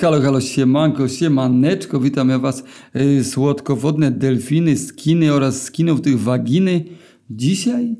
halo, 0.00 0.20
halo, 0.20 0.40
siemanko, 0.40 1.08
siemaneczko, 1.08 2.00
witam 2.00 2.28
ja 2.28 2.38
was, 2.38 2.64
y, 2.96 3.24
słodkowodne 3.24 4.10
delfiny, 4.10 4.76
skiny 4.76 5.32
oraz 5.32 5.62
skinów 5.62 6.00
tych 6.00 6.20
waginy. 6.20 6.84
Dzisiaj? 7.30 7.96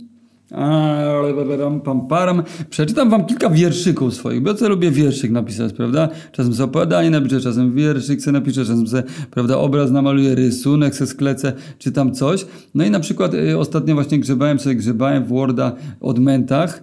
Pam, 1.85 2.09
param. 2.09 2.43
Przeczytam 2.71 3.11
wam 3.11 3.27
kilka 3.27 3.51
wierszyków 3.51 4.15
swoich, 4.15 4.43
bo 4.43 4.51
ja 4.61 4.69
lubię 4.69 4.91
wierszyk 4.91 5.31
napisać, 5.31 5.73
prawda? 5.73 6.09
Czasem 6.33 6.55
sobie 6.55 6.65
opowiadanie 6.65 7.11
napiszę, 7.11 7.41
czasem 7.41 7.75
wierszyk 7.75 8.23
se 8.23 8.33
napiszę, 8.33 8.61
czasem 8.61 8.89
se, 8.89 9.03
prawda, 9.31 9.59
obraz 9.59 9.91
namaluję, 9.91 10.35
rysunek 10.35 10.95
se 10.95 11.07
sklecę, 11.07 11.53
czy 11.79 11.93
tam 11.93 12.13
coś. 12.13 12.47
No 12.75 12.85
i 12.85 12.91
na 12.91 13.01
przykład 13.01 13.35
y, 13.35 13.59
ostatnio 13.59 13.95
właśnie 13.95 14.19
grzebałem 14.19 14.59
sobie, 14.59 14.75
grzebałem 14.75 15.25
w 15.25 15.29
Worda 15.29 15.77
odmentach, 16.01 16.83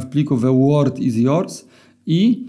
w 0.00 0.06
pliku 0.10 0.36
The 0.36 0.58
Word 0.58 0.98
is 0.98 1.16
Yours 1.16 1.64
i 2.06 2.46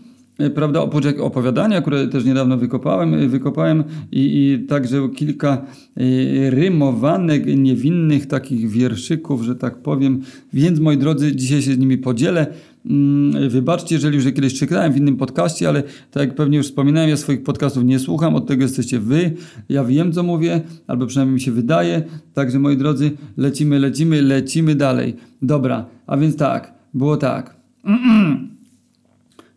prawda, 0.56 0.82
oprócz 0.82 1.06
opowiadania, 1.20 1.82
które 1.82 2.08
też 2.08 2.26
niedawno 2.26 2.58
wykopałem, 2.58 3.14
e, 3.14 3.28
wykopałem 3.28 3.84
i, 4.12 4.20
i 4.22 4.66
także 4.68 5.10
kilka 5.16 5.50
e, 5.50 6.50
rymowanek, 6.50 7.44
niewinnych 7.58 8.26
takich 8.26 8.70
wierszyków, 8.70 9.44
że 9.44 9.56
tak 9.56 9.78
powiem. 9.78 10.22
Więc 10.54 10.80
moi 10.80 10.98
drodzy, 10.98 11.36
dzisiaj 11.36 11.62
się 11.62 11.74
z 11.74 11.78
nimi 11.78 11.98
podzielę. 11.98 12.48
Mm, 12.86 13.50
wybaczcie, 13.50 13.96
jeżeli 13.96 14.16
już 14.16 14.26
je 14.26 14.32
kiedyś 14.32 14.60
czytałem 14.60 14.94
w 14.94 14.98
innym 14.98 15.18
podcaście, 15.18 15.70
ale 15.70 15.84
tak 16.12 16.24
jak 16.24 16.36
pewnie 16.36 16.58
już 16.58 16.66
wspominałem, 16.66 17.10
ja 17.10 17.18
swoich 17.18 17.44
podcastów 17.44 17.84
nie 17.84 18.00
słucham, 18.00 18.36
od 18.36 18.48
tego 18.48 18.64
jesteście 18.64 19.00
wy. 19.00 19.32
Ja 19.70 19.84
wiem, 19.84 20.12
co 20.12 20.24
mówię, 20.24 20.62
albo 20.88 21.06
przynajmniej 21.06 21.34
mi 21.34 21.42
się 21.42 21.52
wydaje. 21.52 22.04
Także 22.34 22.60
moi 22.60 22.78
drodzy, 22.78 23.12
lecimy, 23.38 23.80
lecimy, 23.80 24.22
lecimy 24.22 24.76
dalej. 24.76 25.16
Dobra, 25.42 25.86
a 26.08 26.18
więc 26.18 26.36
tak, 26.36 26.74
było 26.94 27.18
tak. 27.18 27.56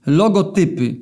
Logotypy. 0.07 0.97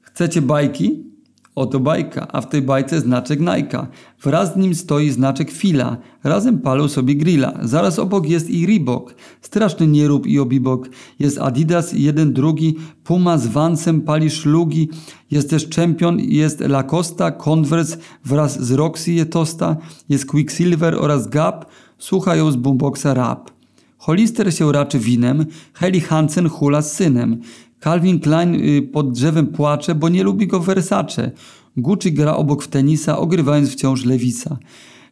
Chcecie 0.00 0.42
bajki? 0.42 1.12
Oto 1.54 1.80
bajka, 1.80 2.28
a 2.32 2.40
w 2.40 2.48
tej 2.48 2.62
bajce 2.62 3.00
znaczek 3.00 3.40
Nike. 3.40 3.86
Wraz 4.22 4.54
z 4.54 4.56
nim 4.56 4.74
stoi 4.74 5.10
znaczek 5.10 5.50
Fila. 5.50 5.96
Razem 6.24 6.58
palą 6.58 6.88
sobie 6.88 7.14
grilla. 7.14 7.52
Zaraz 7.62 7.98
obok 7.98 8.28
jest 8.28 8.50
i 8.50 8.66
Reebok. 8.66 9.14
Straszny 9.40 9.86
nierób 9.86 10.26
i 10.26 10.38
obibok. 10.38 10.88
Jest 11.18 11.38
Adidas, 11.38 11.92
jeden 11.92 12.32
drugi. 12.32 12.76
Puma 13.04 13.38
z 13.38 13.46
Vansem 13.46 14.00
pali 14.00 14.30
szlugi. 14.30 14.88
Jest 15.30 15.50
też 15.50 15.68
Champion, 15.76 16.20
jest 16.20 16.60
Lacosta, 16.60 17.30
Converse 17.30 17.96
wraz 18.24 18.62
z 18.62 18.72
Roxy 18.72 19.12
je 19.12 19.26
tosta. 19.26 19.76
Jest 20.08 20.26
Quicksilver 20.26 20.94
oraz 20.94 21.28
Gap. 21.28 21.66
Słuchają 21.98 22.50
z 22.50 22.56
boomboxa 22.56 23.14
rap. 23.14 23.50
Hollister 23.98 24.54
się 24.54 24.72
raczy 24.72 24.98
winem, 24.98 25.46
Heli 25.74 26.00
Hansen 26.00 26.48
hula 26.48 26.82
z 26.82 26.92
synem. 26.92 27.40
Calvin 27.82 28.20
Klein 28.20 28.54
y, 28.54 28.82
pod 28.82 29.12
drzewem 29.12 29.46
płacze, 29.46 29.94
bo 29.94 30.08
nie 30.08 30.22
lubi 30.22 30.46
go 30.46 30.60
Versace. 30.60 31.30
Gucci 31.76 32.12
gra 32.12 32.36
obok 32.36 32.62
w 32.62 32.68
tenisa, 32.68 33.18
ogrywając 33.18 33.70
wciąż 33.70 34.04
Lewisa. 34.04 34.58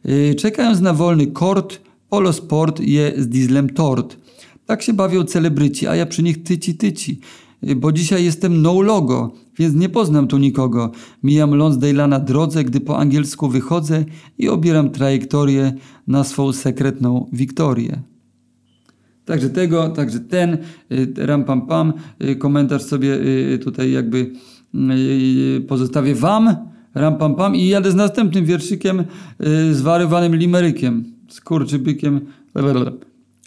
Y, 0.05 0.35
czekając 0.35 0.79
na 0.79 0.93
wolny 0.93 1.27
kort, 1.27 1.79
Polo 2.09 2.33
Sport 2.33 2.79
je 2.79 3.13
z 3.17 3.27
dieslem 3.27 3.69
tort. 3.69 4.17
Tak 4.65 4.81
się 4.81 4.93
bawią 4.93 5.23
celebryci, 5.23 5.87
a 5.87 5.95
ja 5.95 6.05
przy 6.05 6.23
nich 6.23 6.43
tyci 6.43 6.75
tyci. 6.75 7.19
Y, 7.69 7.75
bo 7.75 7.91
dzisiaj 7.91 8.23
jestem 8.23 8.61
no 8.61 8.81
logo, 8.81 9.31
więc 9.59 9.75
nie 9.75 9.89
poznam 9.89 10.27
tu 10.27 10.37
nikogo. 10.37 10.91
Mijam 11.23 11.51
Lonsdale'a 11.51 12.07
na 12.07 12.19
drodze, 12.19 12.63
gdy 12.63 12.79
po 12.79 12.97
angielsku 12.97 13.49
wychodzę 13.49 14.05
i 14.37 14.49
obieram 14.49 14.89
trajektorię 14.89 15.73
na 16.07 16.23
swą 16.23 16.53
sekretną 16.53 17.29
Wiktorię. 17.33 18.10
Także 19.31 19.49
tego, 19.49 19.89
także 19.89 20.19
ten, 20.19 20.57
y, 20.91 21.13
ram 21.17 21.43
pam 21.43 21.67
pam, 21.67 21.93
y, 22.23 22.35
komentarz 22.35 22.81
sobie 22.81 23.13
y, 23.53 23.59
tutaj 23.63 23.91
jakby 23.91 24.31
pozostawię 25.67 26.15
wam, 26.15 26.55
ram 26.95 27.17
pam 27.17 27.35
pam 27.35 27.55
i 27.55 27.67
jadę 27.67 27.91
z 27.91 27.95
następnym 27.95 28.45
wierszykiem 28.45 29.03
zwarywanym 29.71 30.35
limerykiem, 30.35 31.03
skurczybykiem, 31.27 32.21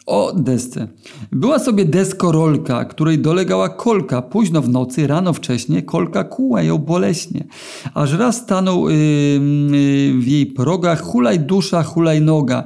o 0.06 0.32
desce. 0.36 0.88
Była 1.32 1.58
sobie 1.58 1.84
deskorolka, 1.84 2.84
której 2.84 3.18
dolegała 3.18 3.68
kolka. 3.68 4.22
Późno 4.22 4.62
w 4.62 4.68
nocy, 4.68 5.06
rano 5.06 5.32
wcześnie, 5.32 5.82
kolka 5.82 6.24
kuła 6.24 6.62
ją 6.62 6.78
boleśnie. 6.78 7.44
Aż 7.94 8.12
raz 8.12 8.36
stanął 8.36 8.90
yy, 8.90 8.96
yy, 8.96 10.20
w 10.20 10.28
jej 10.28 10.46
progach 10.46 11.02
hulaj 11.02 11.40
dusza, 11.40 11.82
hulaj 11.82 12.20
noga 12.20 12.64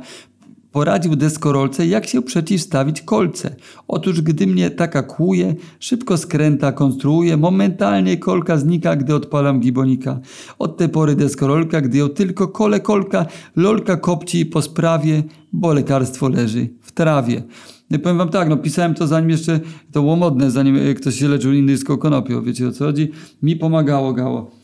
poradził 0.72 1.16
deskorolce, 1.16 1.86
jak 1.86 2.06
się 2.06 2.22
przeciwstawić 2.22 3.02
kolce. 3.02 3.56
Otóż 3.88 4.22
gdy 4.22 4.46
mnie 4.46 4.70
taka 4.70 5.02
kłuje, 5.02 5.54
szybko 5.80 6.16
skręta 6.16 6.72
konstruuje, 6.72 7.36
momentalnie 7.36 8.16
kolka 8.16 8.56
znika, 8.56 8.96
gdy 8.96 9.14
odpalam 9.14 9.60
gibonika. 9.60 10.20
Od 10.58 10.76
tej 10.76 10.88
pory 10.88 11.16
deskorolka, 11.16 11.80
gdy 11.80 11.98
ją 11.98 12.08
tylko 12.08 12.48
kole 12.48 12.80
kolka, 12.80 13.26
lolka 13.56 13.96
kopci 13.96 14.46
po 14.46 14.62
sprawie, 14.62 15.22
bo 15.52 15.72
lekarstwo 15.72 16.28
leży 16.28 16.68
w 16.82 16.92
trawie. 16.92 17.42
No 17.90 17.98
powiem 17.98 18.18
wam 18.18 18.28
tak, 18.28 18.48
no 18.48 18.56
pisałem 18.56 18.94
to 18.94 19.06
zanim 19.06 19.30
jeszcze 19.30 19.60
to 19.92 20.00
było 20.00 20.16
modne, 20.16 20.50
zanim 20.50 20.76
e, 20.76 20.94
ktoś 20.94 21.14
się 21.14 21.28
leczył 21.28 21.52
indyjską 21.52 21.96
konopią, 21.96 22.42
wiecie 22.42 22.68
o 22.68 22.72
co 22.72 22.84
chodzi? 22.84 23.10
Mi 23.42 23.56
pomagało, 23.56 24.12
gało. 24.12 24.57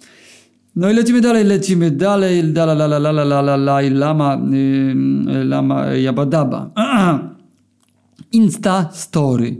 No 0.77 0.91
i 0.91 0.95
lecimy 0.95 1.21
dalej, 1.21 1.45
lecimy 1.45 1.91
dalej, 1.91 2.43
la 2.55 2.65
la 2.65 2.75
la 2.75 2.87
la 2.87 2.99
la 2.99 3.11
la 3.13 3.25
la 3.25 3.41
la 3.41 3.57
la 3.57 3.81
lama, 3.81 4.39
y, 4.53 4.95
lama 5.45 5.87
jabadaba. 5.87 6.71
Insta 8.33 8.91
story. 8.93 9.57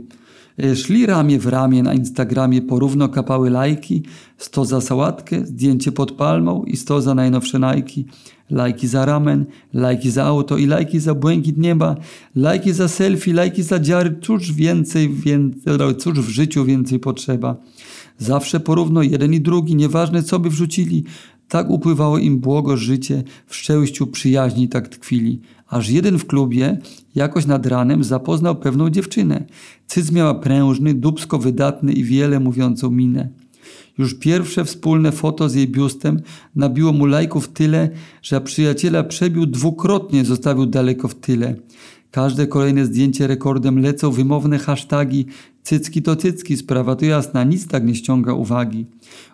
Y, 0.63 0.75
szli 0.75 1.05
ramię 1.05 1.39
w 1.39 1.45
ramię 1.45 1.83
na 1.83 1.93
Instagramie, 1.93 2.61
porówno 2.61 3.09
kapały 3.09 3.49
lajki, 3.49 4.03
sto 4.37 4.65
za 4.65 4.81
sałatkę, 4.81 5.45
zdjęcie 5.45 5.91
pod 5.91 6.11
palmą 6.11 6.63
i 6.63 6.77
sto 6.77 7.01
za 7.01 7.15
najnowsze 7.15 7.59
najki, 7.59 8.05
lajki 8.49 8.87
za 8.87 9.05
ramen, 9.05 9.45
lajki 9.73 10.11
za 10.11 10.23
auto 10.23 10.57
i 10.57 10.65
lajki 10.65 10.99
za 10.99 11.13
błękit 11.13 11.57
nieba, 11.57 11.95
lajki 12.35 12.73
za 12.73 12.87
selfie, 12.87 13.33
lajki 13.33 13.63
za 13.63 13.79
dziary, 13.79 14.15
cóż 14.21 14.53
więcej, 14.53 15.09
więcej 15.09 15.73
cóż 15.97 16.19
w 16.19 16.29
życiu 16.29 16.65
więcej 16.65 16.99
potrzeba. 16.99 17.55
Zawsze 18.17 18.59
porówno 18.59 19.03
jeden 19.03 19.33
i 19.33 19.41
drugi, 19.41 19.75
nieważne 19.75 20.23
co 20.23 20.39
by 20.39 20.49
wrzucili. 20.49 21.03
Tak 21.47 21.69
upływało 21.69 22.17
im 22.17 22.39
błogo 22.39 22.77
życie, 22.77 23.23
w 23.47 23.55
szczęściu 23.55 24.07
przyjaźni 24.07 24.69
tak 24.69 24.87
tkwili. 24.87 25.41
Aż 25.67 25.89
jeden 25.89 26.19
w 26.19 26.25
klubie, 26.25 26.77
jakoś 27.15 27.45
nad 27.45 27.65
ranem, 27.65 28.03
zapoznał 28.03 28.55
pewną 28.55 28.89
dziewczynę. 28.89 29.45
Cyc 29.87 30.11
miała 30.11 30.35
prężny, 30.35 30.93
dubsko 30.93 31.37
wydatny 31.37 31.93
i 31.93 32.03
wiele 32.03 32.39
mówiącą 32.39 32.91
minę. 32.91 33.29
Już 33.97 34.19
pierwsze 34.19 34.65
wspólne 34.65 35.11
foto 35.11 35.49
z 35.49 35.55
jej 35.55 35.67
biustem 35.67 36.21
nabiło 36.55 36.93
mu 36.93 37.05
lajków 37.05 37.47
tyle, 37.47 37.89
że 38.21 38.41
przyjaciela 38.41 39.03
przebił 39.03 39.45
dwukrotnie, 39.45 40.25
zostawił 40.25 40.65
daleko 40.65 41.07
w 41.07 41.15
tyle. 41.15 41.55
Każde 42.15 42.47
kolejne 42.47 42.85
zdjęcie 42.85 43.27
rekordem 43.27 43.79
lecą 43.79 44.11
wymowne 44.11 44.57
hasztagi. 44.59 45.25
Cycki 45.63 46.01
to 46.01 46.15
cycki, 46.15 46.57
sprawa 46.57 46.95
to 46.95 47.05
jasna, 47.05 47.43
nic 47.43 47.67
tak 47.67 47.85
nie 47.85 47.95
ściąga 47.95 48.33
uwagi. 48.33 48.85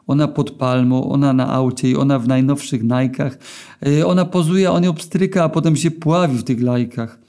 Ona 0.08 0.28
pod 0.28 0.52
palmą, 0.52 1.12
ona 1.12 1.34
na 1.34 1.54
aucie 1.54 1.92
i 1.92 1.96
ona 1.96 2.20
w 2.20 2.28
najnowszych 2.28 2.84
najkach. 2.84 3.38
E, 3.86 4.06
ona 4.06 4.26
pozuje, 4.26 4.72
on 4.72 4.84
ją 4.84 4.94
pstryka, 4.94 5.44
a 5.44 5.50
potem 5.50 5.76
się 5.76 5.92
pławi 5.92 6.38
w 6.38 6.44
tych 6.44 6.62
lajkach. 6.62 7.21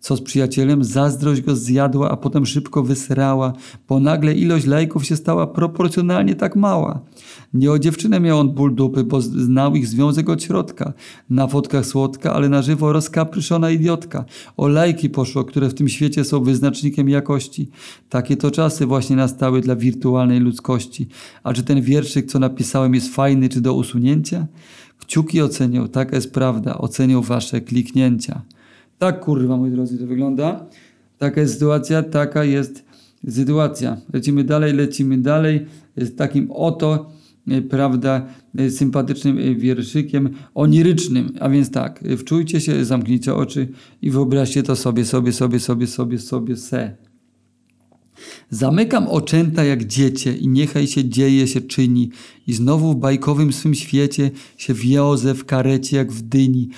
Co 0.00 0.16
z 0.16 0.20
przyjacielem? 0.20 0.84
Zazdrość 0.84 1.40
go 1.40 1.56
zjadła, 1.56 2.10
a 2.10 2.16
potem 2.16 2.46
szybko 2.46 2.82
wysrała, 2.82 3.52
bo 3.88 4.00
nagle 4.00 4.34
ilość 4.34 4.66
lajków 4.66 5.06
się 5.06 5.16
stała 5.16 5.46
proporcjonalnie 5.46 6.34
tak 6.34 6.56
mała. 6.56 7.00
Nie 7.54 7.72
o 7.72 7.78
dziewczynę 7.78 8.20
miał 8.20 8.38
on 8.38 8.50
ból 8.54 8.74
dupy, 8.74 9.04
bo 9.04 9.20
znał 9.20 9.74
ich 9.74 9.86
związek 9.86 10.28
od 10.28 10.42
środka. 10.42 10.92
Na 11.30 11.46
fotkach 11.46 11.86
słodka, 11.86 12.32
ale 12.32 12.48
na 12.48 12.62
żywo 12.62 12.92
rozkapryszona 12.92 13.70
idiotka. 13.70 14.24
O 14.56 14.68
lajki 14.68 15.10
poszło, 15.10 15.44
które 15.44 15.68
w 15.68 15.74
tym 15.74 15.88
świecie 15.88 16.24
są 16.24 16.42
wyznacznikiem 16.42 17.08
jakości. 17.08 17.70
Takie 18.08 18.36
to 18.36 18.50
czasy 18.50 18.86
właśnie 18.86 19.16
nastały 19.16 19.60
dla 19.60 19.76
wirtualnej 19.76 20.40
ludzkości. 20.40 21.08
A 21.42 21.52
czy 21.52 21.62
ten 21.62 21.82
wierszyk, 21.82 22.26
co 22.26 22.38
napisałem, 22.38 22.94
jest 22.94 23.14
fajny 23.14 23.48
czy 23.48 23.60
do 23.60 23.74
usunięcia? 23.74 24.46
Kciuki 24.98 25.42
ocenią, 25.42 25.88
taka 25.88 26.16
jest 26.16 26.32
prawda, 26.32 26.78
ocenią 26.78 27.22
wasze 27.22 27.60
kliknięcia. 27.60 28.42
Tak 28.98 29.20
kurwa, 29.20 29.56
moi 29.56 29.70
drodzy, 29.70 29.98
to 29.98 30.06
wygląda. 30.06 30.66
Taka 31.18 31.40
jest 31.40 31.54
sytuacja, 31.54 32.02
taka 32.02 32.44
jest 32.44 32.84
sytuacja. 33.28 33.96
Lecimy 34.12 34.44
dalej, 34.44 34.72
lecimy 34.72 35.18
dalej 35.18 35.66
z 35.96 36.16
takim 36.16 36.50
oto, 36.50 37.10
e, 37.48 37.62
prawda, 37.62 38.26
e, 38.58 38.70
sympatycznym 38.70 39.38
e, 39.38 39.54
wierszykiem 39.54 40.30
onirycznym. 40.54 41.32
A 41.40 41.48
więc 41.48 41.70
tak, 41.70 42.04
wczujcie 42.18 42.60
się, 42.60 42.84
zamknijcie 42.84 43.34
oczy 43.34 43.68
i 44.02 44.10
wyobraźcie 44.10 44.62
to 44.62 44.76
sobie, 44.76 45.04
sobie, 45.04 45.32
sobie, 45.32 45.60
sobie, 45.60 45.86
sobie, 45.86 46.18
sobie, 46.18 46.56
se. 46.56 47.07
Zamykam 48.50 49.08
oczęta 49.08 49.64
jak 49.64 49.84
dziecię 49.84 50.32
i 50.32 50.48
niechaj 50.48 50.86
się 50.86 51.08
dzieje, 51.08 51.46
się 51.46 51.60
czyni. 51.60 52.10
I 52.46 52.52
znowu 52.52 52.92
w 52.92 52.96
bajkowym 52.96 53.52
swym 53.52 53.74
świecie 53.74 54.30
się 54.56 54.74
wiozę 54.74 55.34
w 55.34 55.44
karecie 55.44 55.96
jak 55.96 56.12
w 56.12 56.22
dyni. 56.22 56.68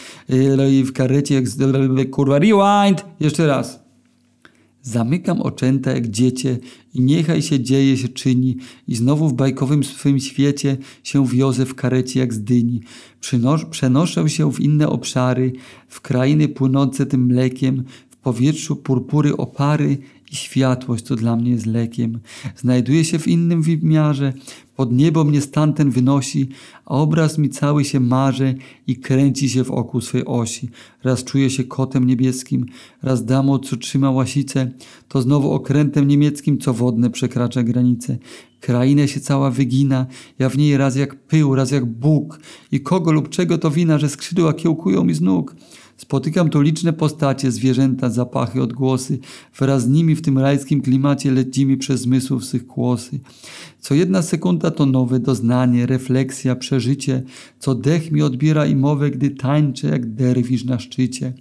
W 0.85 0.93
karecie 0.93 1.35
jak. 1.35 1.45
Kurwa, 2.11 2.39
rewind! 2.39 3.05
Jeszcze 3.21 3.47
raz. 3.47 3.81
Zamykam 4.83 5.43
oczęta 5.43 5.93
jak 5.93 6.09
dziecię 6.09 6.59
i 6.95 7.01
niechaj 7.01 7.43
się 7.43 7.61
dzieje 7.61 7.97
się 7.97 8.09
czyni 8.09 8.57
i 8.89 8.95
znowu 8.95 9.29
w 9.29 9.35
bajkowym 9.35 9.85
swym 9.85 10.21
świecie 10.21 10.77
się 11.03 11.27
wiozę 11.27 11.67
w 11.67 11.75
karecie 11.75 12.21
jak 12.21 12.35
z 12.35 12.45
dyni. 12.45 12.81
Przenoszę 13.71 14.29
się 14.29 14.53
w 14.53 14.61
inne 14.61 14.89
obszary, 14.89 15.53
w 15.89 16.01
krainy 16.01 16.49
płynące 16.49 17.07
tym 17.07 17.27
mlekiem, 17.27 17.85
w 18.11 18.17
powietrzu 18.17 18.77
purpury 18.77 19.37
opary 19.37 19.99
i 20.31 20.37
światłość, 20.37 21.05
co 21.05 21.17
dla 21.17 21.37
mnie 21.37 21.51
jest 21.51 21.67
lekiem. 21.67 22.21
Znajduję 22.57 23.05
się 23.05 23.19
w 23.19 23.29
innym 23.29 23.63
wymiarze, 23.63 24.33
pod 24.77 24.93
niebo 24.93 25.25
mnie 25.25 25.41
stan 25.41 25.73
ten 25.73 25.91
wynosi, 25.91 26.49
a 26.87 26.95
obraz 26.95 27.39
mi 27.39 27.51
cały 27.51 27.85
się 27.85 28.01
marze 28.01 28.55
i 28.87 28.97
kręci 28.97 29.49
się 29.49 29.65
w 29.65 29.71
oku 29.71 30.01
swej 30.01 30.25
osi. 30.25 30.69
Raz 31.05 31.25
czuję 31.25 31.51
się 31.51 31.65
kotem 31.65 32.07
niebieskim, 32.07 32.67
raz 33.03 33.25
damą, 33.25 33.59
co 33.59 33.77
trzyma 33.77 34.11
łasicę, 34.11 34.71
to 35.09 35.23
znowu 35.23 35.53
okrętem 35.53 36.09
niemieckim, 36.09 36.59
co 36.59 36.75
wodne 36.75 37.11
przekracza 37.11 37.63
granice. 37.63 38.19
Kraina 38.61 39.07
się 39.07 39.21
cała 39.21 39.51
wygina, 39.51 40.07
ja 40.39 40.49
w 40.49 40.59
niej 40.59 40.77
raz 40.77 40.97
jak 40.97 41.15
pył, 41.15 41.55
raz 41.55 41.71
jak 41.71 41.87
Bóg. 41.87 42.41
I 42.73 42.81
kogo 42.81 43.13
lub 43.13 43.29
czego 43.29 43.59
to 43.59 43.71
wina, 43.71 43.99
że 43.99 44.09
skrzydła 44.09 44.53
kiełkują 44.53 45.05
mi 45.05 45.15
z 45.15 45.21
nóg? 45.21 45.57
Spotykam 46.01 46.51
tu 46.51 46.61
liczne 46.61 46.93
postacie, 46.93 47.53
zwierzęta, 47.53 48.11
zapachy, 48.11 48.63
odgłosy. 48.63 49.19
Wraz 49.59 49.83
z 49.83 49.89
nimi 49.89 50.15
w 50.15 50.23
tym 50.23 50.39
rajskim 50.39 50.83
klimacie 50.83 51.31
leci 51.31 51.67
mi 51.67 51.77
przez 51.77 52.01
zmysłów 52.01 52.45
swych 52.45 52.67
kłosy. 52.67 53.21
Co 53.81 53.95
jedna 53.95 54.23
sekunda 54.23 54.71
to 54.71 54.87
nowe 54.87 55.21
doznanie, 55.21 55.87
refleksja, 55.87 56.57
przeżycie, 56.57 57.23
co 57.59 57.75
dech 57.75 58.11
mi 58.11 58.23
odbiera 58.23 58.67
i 58.67 58.77
mowę, 58.77 59.11
gdy 59.11 59.31
tańczę 59.31 59.89
jak 59.89 60.15
derwisz 60.15 60.65
na 60.65 60.79
szczycie. 60.79 61.33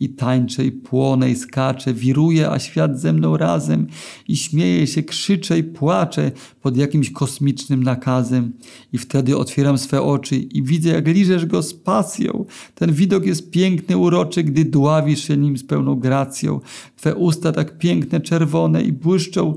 I 0.00 0.08
tańczę, 0.08 0.64
i 0.64 0.72
płonę, 0.72 1.30
i 1.30 1.36
skaczę, 1.36 1.94
wiruję, 1.94 2.50
a 2.50 2.58
świat 2.58 3.00
ze 3.00 3.12
mną 3.12 3.36
razem. 3.36 3.86
I 4.28 4.36
śmieję 4.36 4.86
się, 4.86 5.02
krzyczę 5.02 5.58
i 5.58 5.64
płaczę 5.64 6.32
pod 6.62 6.76
jakimś 6.76 7.10
kosmicznym 7.10 7.82
nakazem. 7.82 8.52
I 8.92 8.98
wtedy 8.98 9.36
otwieram 9.36 9.78
swe 9.78 10.02
oczy 10.02 10.36
i 10.36 10.62
widzę, 10.62 10.90
jak 10.90 11.06
liżesz 11.06 11.46
go 11.46 11.62
z 11.62 11.74
pasją. 11.74 12.44
Ten 12.74 12.92
widok 12.92 13.26
jest 13.26 13.50
piękny, 13.50 13.96
uroczy, 13.96 14.44
gdy 14.44 14.64
dławisz 14.64 15.28
się 15.28 15.36
nim 15.36 15.58
z 15.58 15.64
pełną 15.64 15.94
gracją. 15.94 16.60
Twe 16.96 17.14
usta 17.14 17.52
tak 17.52 17.78
piękne, 17.78 18.20
czerwone 18.20 18.82
i 18.82 18.92
błyszczą 18.92 19.54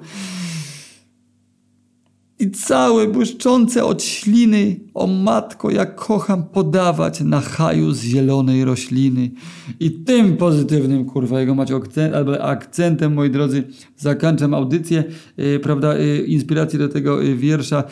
i 2.39 2.51
całe 2.51 3.07
błyszczące 3.07 3.85
od 3.85 4.03
śliny, 4.03 4.79
o 4.93 5.07
matko, 5.07 5.71
jak 5.71 5.95
kocham 5.95 6.43
podawać 6.43 7.21
na 7.21 7.41
haju 7.41 7.91
z 7.91 8.03
zielonej 8.03 8.65
rośliny. 8.65 9.31
I 9.79 9.91
tym 9.91 10.37
pozytywnym, 10.37 11.05
kurwa, 11.05 11.39
jego 11.39 11.55
macie 11.55 11.75
akcent, 11.75 12.15
albo 12.15 12.43
akcentem, 12.43 13.13
moi 13.13 13.29
drodzy, 13.29 13.63
zakończam 13.97 14.53
audycję, 14.53 15.03
yy, 15.37 15.59
prawda, 15.59 15.97
yy, 15.97 16.17
inspirację 16.17 16.79
do 16.79 16.89
tego 16.89 17.21
yy, 17.21 17.35
wiersza 17.35 17.83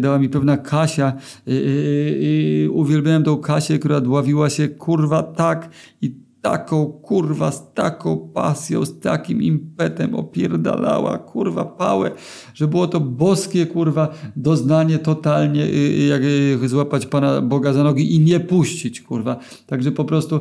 dała 0.00 0.18
mi 0.18 0.28
pewna 0.28 0.56
Kasia. 0.56 1.12
Uwielbiałem 2.70 3.24
tą 3.24 3.36
Kasię, 3.38 3.78
która 3.78 4.00
dławiła 4.00 4.50
się, 4.50 4.68
kurwa, 4.68 5.22
tak 5.22 5.70
i 6.02 6.25
taką 6.50 6.86
kurwa, 6.86 7.50
z 7.50 7.74
taką 7.74 8.30
pasją, 8.34 8.84
z 8.84 9.00
takim 9.00 9.42
impetem 9.42 10.14
opierdalała 10.14 11.18
kurwa 11.18 11.64
pałę, 11.64 12.10
że 12.54 12.68
było 12.68 12.86
to 12.86 13.00
boskie 13.00 13.66
kurwa 13.66 14.14
doznanie 14.36 14.98
totalnie, 14.98 15.64
y, 15.64 15.68
y, 15.68 16.06
jak 16.06 16.22
y, 16.64 16.68
złapać 16.68 17.06
Pana 17.06 17.40
Boga 17.40 17.72
za 17.72 17.84
nogi 17.84 18.14
i 18.14 18.20
nie 18.20 18.40
puścić 18.40 19.00
kurwa. 19.00 19.36
Także 19.66 19.92
po 19.92 20.04
prostu 20.04 20.40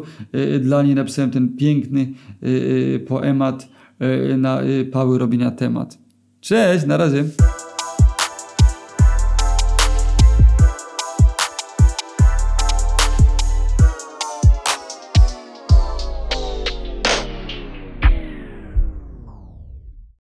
dla 0.59 0.83
niej 0.83 0.95
napisałem 0.95 1.31
ten 1.31 1.57
piękny 1.57 2.13
poemat 3.07 3.67
na 4.37 4.61
pały 4.91 5.17
robienia 5.17 5.51
temat. 5.51 5.97
Cześć, 6.41 6.85
na 6.85 6.97
razie. 6.97 7.25